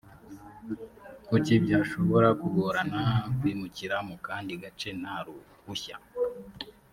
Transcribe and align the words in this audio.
kuki 1.27 1.53
byashobora 1.63 2.27
kugorana 2.41 3.01
kwimukira 3.37 3.95
mu 4.07 4.15
kandi 4.25 4.51
gace 4.63 4.89
nta 5.01 5.15
ruhushya 5.25 5.95